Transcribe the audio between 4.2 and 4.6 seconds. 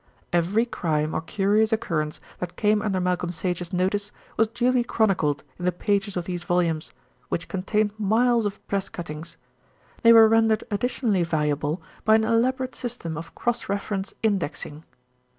was